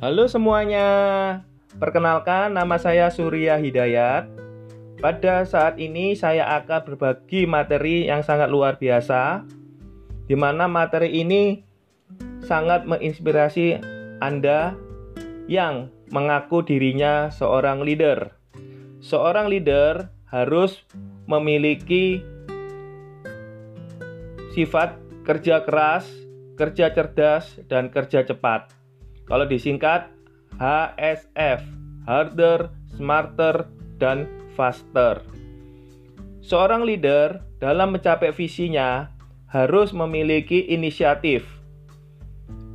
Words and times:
Halo 0.00 0.24
semuanya, 0.32 0.88
perkenalkan 1.76 2.56
nama 2.56 2.80
saya 2.80 3.12
Surya 3.12 3.60
Hidayat. 3.60 4.32
Pada 4.96 5.44
saat 5.44 5.76
ini 5.76 6.16
saya 6.16 6.56
akan 6.56 6.88
berbagi 6.88 7.44
materi 7.44 8.08
yang 8.08 8.24
sangat 8.24 8.48
luar 8.48 8.80
biasa, 8.80 9.44
di 10.24 10.32
mana 10.40 10.64
materi 10.72 11.20
ini 11.20 11.60
sangat 12.40 12.88
menginspirasi 12.88 13.76
Anda 14.24 14.72
yang 15.52 15.92
mengaku 16.08 16.64
dirinya 16.64 17.28
seorang 17.28 17.84
leader. 17.84 18.32
Seorang 19.04 19.52
leader 19.52 20.08
harus 20.32 20.80
memiliki 21.28 22.24
sifat 24.56 24.96
kerja 25.28 25.60
keras, 25.60 26.08
kerja 26.56 26.88
cerdas, 26.88 27.60
dan 27.68 27.92
kerja 27.92 28.24
cepat. 28.24 28.79
Kalau 29.30 29.46
disingkat 29.46 30.10
HSF, 30.58 31.62
harder, 32.02 32.74
smarter, 32.98 33.70
dan 34.02 34.26
faster. 34.58 35.22
Seorang 36.42 36.82
leader 36.82 37.38
dalam 37.62 37.94
mencapai 37.94 38.34
visinya 38.34 39.14
harus 39.46 39.94
memiliki 39.94 40.66
inisiatif, 40.66 41.46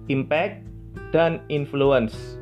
impact, 0.08 0.64
dan 1.12 1.44
influence. 1.52 2.40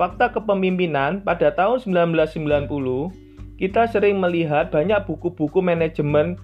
Fakta 0.00 0.30
kepemimpinan 0.32 1.20
pada 1.26 1.52
tahun 1.52 1.84
1990, 1.84 3.58
kita 3.58 3.90
sering 3.90 4.22
melihat 4.22 4.70
banyak 4.70 5.02
buku-buku 5.04 5.58
manajemen 5.58 6.38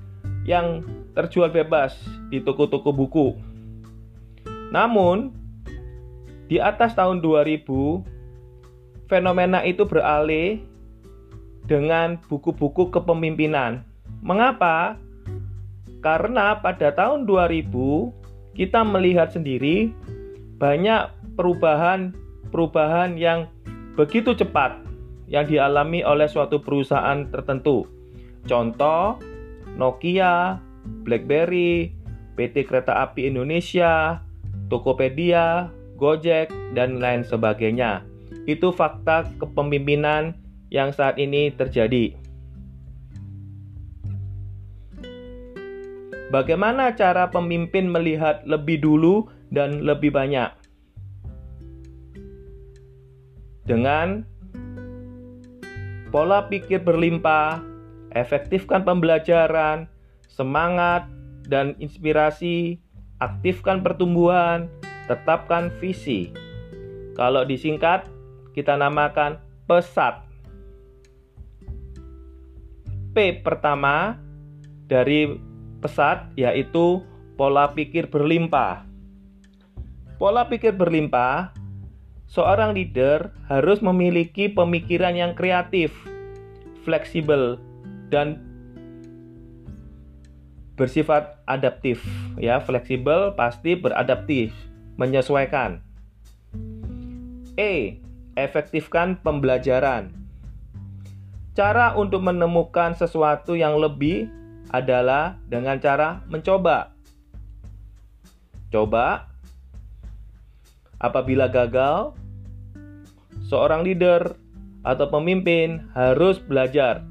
yang 0.44 0.82
terjual 1.14 1.48
bebas 1.48 1.94
di 2.28 2.42
toko-toko 2.42 2.90
buku. 2.90 3.38
Namun, 4.74 5.43
di 6.48 6.60
atas 6.60 6.92
tahun 6.92 7.24
2000, 7.24 8.04
fenomena 9.08 9.64
itu 9.64 9.84
beralih 9.88 10.60
dengan 11.64 12.20
buku-buku 12.28 12.92
kepemimpinan. 12.92 13.84
Mengapa? 14.20 15.00
Karena 16.04 16.60
pada 16.60 16.92
tahun 16.92 17.24
2000 17.24 17.72
kita 18.52 18.84
melihat 18.84 19.32
sendiri 19.32 19.90
banyak 20.60 21.08
perubahan-perubahan 21.34 23.16
yang 23.16 23.48
begitu 23.96 24.36
cepat 24.36 24.84
yang 25.26 25.48
dialami 25.48 26.04
oleh 26.04 26.28
suatu 26.28 26.60
perusahaan 26.60 27.24
tertentu. 27.32 27.88
Contoh, 28.44 29.16
Nokia, 29.80 30.60
BlackBerry, 31.08 31.96
PT 32.36 32.68
Kereta 32.68 33.00
Api 33.00 33.32
Indonesia, 33.32 34.20
Tokopedia, 34.68 35.72
Gojek, 35.94 36.50
dan 36.74 36.98
lain 36.98 37.22
sebagainya. 37.22 38.02
Itu 38.44 38.74
fakta 38.74 39.30
kepemimpinan 39.38 40.34
yang 40.68 40.90
saat 40.90 41.16
ini 41.22 41.54
terjadi. 41.54 42.14
Bagaimana 46.34 46.90
cara 46.98 47.30
pemimpin 47.30 47.86
melihat 47.86 48.42
lebih 48.42 48.82
dulu 48.82 49.30
dan 49.54 49.86
lebih 49.86 50.10
banyak? 50.10 50.50
Dengan 53.64 54.26
pola 56.10 56.50
pikir 56.50 56.82
berlimpah, 56.82 57.62
efektifkan 58.18 58.82
pembelajaran, 58.82 59.86
semangat, 60.26 61.06
dan 61.46 61.78
inspirasi, 61.78 62.82
aktifkan 63.22 63.80
pertumbuhan, 63.86 64.66
tetapkan 65.06 65.72
visi. 65.78 66.32
Kalau 67.14 67.46
disingkat, 67.46 68.08
kita 68.56 68.74
namakan 68.74 69.38
pesat. 69.68 70.22
P 73.14 73.42
pertama 73.46 74.18
dari 74.90 75.38
pesat 75.78 76.34
yaitu 76.34 77.02
pola 77.38 77.70
pikir 77.70 78.10
berlimpah. 78.10 78.82
Pola 80.18 80.46
pikir 80.50 80.74
berlimpah, 80.74 81.54
seorang 82.26 82.74
leader 82.74 83.30
harus 83.46 83.78
memiliki 83.78 84.50
pemikiran 84.50 85.14
yang 85.14 85.32
kreatif, 85.38 85.94
fleksibel, 86.82 87.58
dan 88.10 88.42
bersifat 90.74 91.38
adaptif 91.46 92.02
ya 92.34 92.58
fleksibel 92.58 93.30
pasti 93.38 93.78
beradaptif 93.78 94.50
menyesuaikan. 94.96 95.82
E 97.54 97.98
efektifkan 98.34 99.18
pembelajaran. 99.22 100.10
Cara 101.54 101.94
untuk 101.94 102.26
menemukan 102.26 102.98
sesuatu 102.98 103.54
yang 103.54 103.78
lebih 103.78 104.26
adalah 104.74 105.38
dengan 105.46 105.78
cara 105.78 106.26
mencoba. 106.26 106.90
Coba. 108.74 109.30
Apabila 110.98 111.46
gagal 111.46 112.16
seorang 113.46 113.86
leader 113.86 114.34
atau 114.82 115.06
pemimpin 115.06 115.86
harus 115.94 116.42
belajar. 116.42 117.06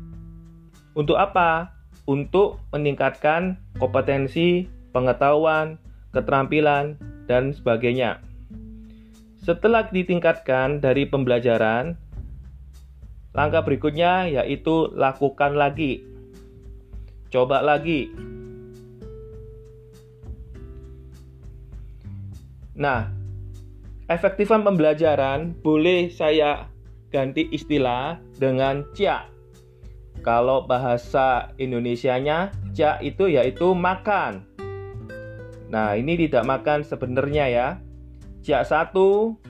Untuk 0.91 1.15
apa? 1.15 1.71
Untuk 2.03 2.59
meningkatkan 2.75 3.57
kompetensi, 3.79 4.67
pengetahuan, 4.91 5.79
keterampilan, 6.11 6.99
dan 7.29 7.55
sebagainya. 7.55 8.19
Setelah 9.43 9.91
ditingkatkan 9.91 10.79
dari 10.79 11.03
pembelajaran, 11.03 11.99
langkah 13.35 13.63
berikutnya 13.63 14.31
yaitu 14.31 14.91
lakukan 14.95 15.59
lagi. 15.59 16.03
Coba 17.27 17.59
lagi. 17.59 18.07
Nah, 22.73 23.11
efektifan 24.09 24.65
pembelajaran 24.65 25.53
boleh 25.61 26.09
saya 26.09 26.71
ganti 27.13 27.45
istilah 27.53 28.17
dengan 28.41 28.87
CIA 28.97 29.33
kalau 30.23 30.63
bahasa 30.63 31.51
Indonesianya, 31.59 32.55
ja 32.71 32.95
itu 33.03 33.27
yaitu 33.27 33.75
makan. 33.75 34.47
Nah, 35.73 35.97
ini 35.97 36.13
tidak 36.29 36.45
makan 36.45 36.85
sebenarnya 36.85 37.45
ya. 37.49 37.67
Ja 38.45 38.61
satu 38.61 39.41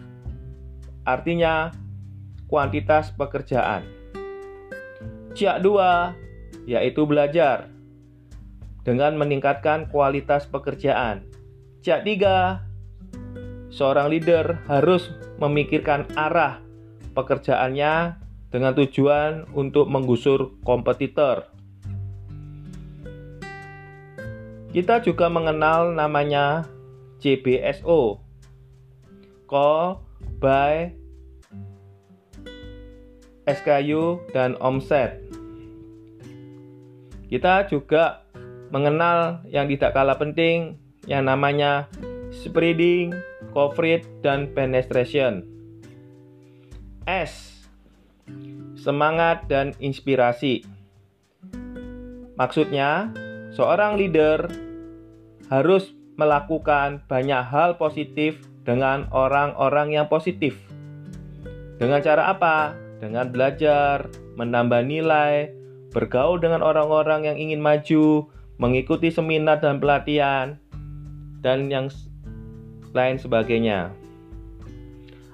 artinya 1.03 1.75
kuantitas 2.47 3.11
pekerjaan. 3.11 3.83
Ja 5.35 5.59
dua 5.59 6.15
yaitu 6.63 7.03
belajar 7.03 7.67
dengan 8.87 9.19
meningkatkan 9.19 9.91
kualitas 9.91 10.47
pekerjaan. 10.47 11.27
Ja 11.83 11.99
tiga 11.99 12.63
seorang 13.67 14.07
leader 14.07 14.63
harus 14.71 15.11
memikirkan 15.43 16.07
arah 16.15 16.63
pekerjaannya 17.17 18.15
dengan 18.53 18.71
tujuan 18.77 19.49
untuk 19.57 19.89
menggusur 19.89 20.61
kompetitor. 20.61 21.52
Kita 24.73 24.99
juga 25.05 25.29
mengenal 25.29 25.93
namanya 25.93 26.65
CBSO, 27.21 28.17
Call, 29.45 30.01
Buy, 30.41 30.97
SKU, 33.45 34.25
dan 34.33 34.57
Omset. 34.57 35.21
Kita 37.29 37.69
juga 37.69 38.25
mengenal 38.73 39.45
yang 39.47 39.69
tidak 39.69 39.93
kalah 39.93 40.17
penting 40.17 40.81
yang 41.05 41.29
namanya 41.29 41.85
spreading, 42.33 43.13
coverage, 43.53 44.09
dan 44.25 44.49
penetration. 44.57 45.45
S 47.05 47.53
semangat, 48.83 49.47
dan 49.47 49.71
inspirasi. 49.79 50.67
Maksudnya, 52.35 53.15
seorang 53.55 53.95
leader 53.95 54.51
harus 55.47 55.95
melakukan 56.15 57.01
banyak 57.09 57.41
hal 57.41 57.75
positif 57.81 58.39
dengan 58.63 59.09
orang-orang 59.11 59.91
yang 59.91 60.07
positif. 60.07 60.55
Dengan 61.81 61.99
cara 61.99 62.31
apa? 62.31 62.77
Dengan 63.03 63.27
belajar, 63.33 64.07
menambah 64.39 64.87
nilai, 64.87 65.51
bergaul 65.91 66.39
dengan 66.39 66.63
orang-orang 66.63 67.27
yang 67.27 67.37
ingin 67.37 67.59
maju, 67.59 68.31
mengikuti 68.55 69.11
seminar 69.11 69.59
dan 69.59 69.83
pelatihan, 69.83 70.55
dan 71.43 71.67
yang 71.67 71.91
lain 72.95 73.19
sebagainya. 73.19 73.91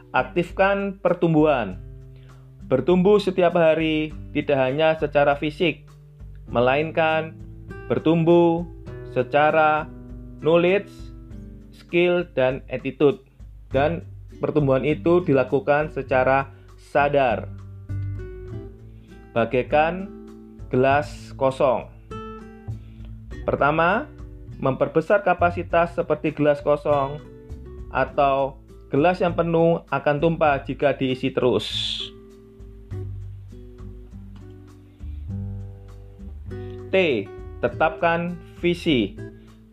Aktifkan 0.09 0.97
pertumbuhan 0.97 1.89
Bertumbuh 2.69 3.17
setiap 3.17 3.57
hari 3.57 4.13
tidak 4.29 4.61
hanya 4.61 4.93
secara 4.93 5.33
fisik, 5.33 5.89
melainkan 6.53 7.33
bertumbuh 7.89 8.61
secara 9.09 9.89
knowledge, 10.39 10.91
skill, 11.75 12.27
dan 12.35 12.63
attitude. 12.67 13.23
Dan 13.69 14.07
pertumbuhan 14.41 14.83
itu 14.87 15.21
dilakukan 15.21 15.93
secara 15.93 16.49
sadar. 16.77 17.51
Bagaikan 19.35 20.09
gelas 20.73 21.33
kosong. 21.37 21.85
Pertama, 23.45 24.05
memperbesar 24.59 25.23
kapasitas 25.23 25.95
seperti 25.95 26.35
gelas 26.35 26.59
kosong 26.59 27.21
atau 27.89 28.59
gelas 28.93 29.21
yang 29.21 29.33
penuh 29.33 29.81
akan 29.89 30.15
tumpah 30.21 30.61
jika 30.65 30.93
diisi 30.93 31.33
terus. 31.33 31.65
T. 36.89 37.25
Tetapkan 37.61 38.33
visi. 38.57 39.13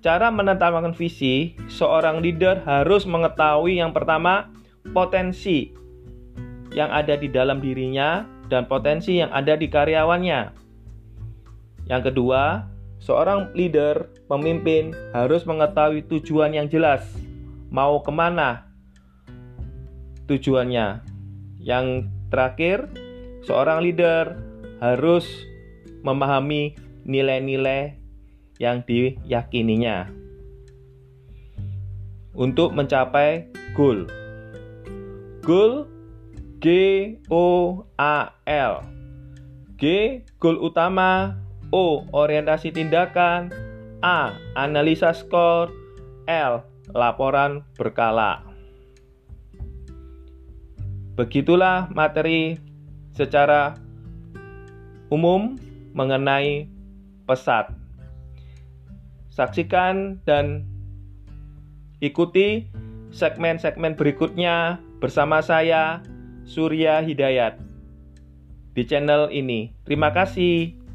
Cara 0.04 0.28
menetapkan 0.28 0.92
visi, 0.92 1.56
seorang 1.66 2.20
leader 2.20 2.62
harus 2.68 3.08
mengetahui 3.08 3.80
yang 3.80 3.90
pertama 3.96 4.52
potensi 4.92 5.72
yang 6.76 6.92
ada 6.92 7.16
di 7.16 7.32
dalam 7.32 7.58
dirinya 7.58 8.28
dan 8.52 8.68
potensi 8.68 9.18
yang 9.18 9.32
ada 9.32 9.56
di 9.56 9.66
karyawannya. 9.66 10.52
Yang 11.88 12.02
kedua, 12.12 12.66
seorang 13.00 13.54
leader, 13.56 14.10
pemimpin 14.28 14.92
harus 15.16 15.46
mengetahui 15.48 16.04
tujuan 16.10 16.52
yang 16.52 16.68
jelas, 16.68 17.02
mau 17.72 17.98
ke 18.04 18.12
mana 18.12 18.66
tujuannya. 20.26 21.02
Yang 21.62 22.10
terakhir, 22.30 22.78
seorang 23.46 23.82
leader 23.82 24.38
harus 24.82 25.26
memahami 26.02 26.76
nilai-nilai 27.06 28.05
yang 28.56 28.80
diyakininya 28.84 30.08
untuk 32.36 32.76
mencapai 32.76 33.48
goal. 33.72 34.04
Goal 35.40 35.88
G 36.60 36.66
O 37.28 37.84
A 37.96 38.32
L. 38.48 38.84
G 39.76 39.84
goal 40.40 40.56
utama, 40.60 41.36
O 41.72 42.04
orientasi 42.12 42.72
tindakan, 42.72 43.52
A 44.00 44.36
analisa 44.56 45.12
skor, 45.12 45.72
L 46.28 46.64
laporan 46.92 47.64
berkala. 47.76 48.44
Begitulah 51.16 51.88
materi 51.96 52.60
secara 53.16 53.72
umum 55.08 55.56
mengenai 55.96 56.68
pesat. 57.24 57.85
Saksikan 59.36 60.24
dan 60.24 60.64
ikuti 62.00 62.72
segmen-segmen 63.12 63.92
berikutnya 63.92 64.80
bersama 64.96 65.44
saya 65.44 66.00
Surya 66.48 67.04
Hidayat 67.04 67.60
di 68.72 68.82
channel 68.88 69.28
ini. 69.28 69.76
Terima 69.84 70.08
kasih. 70.08 70.85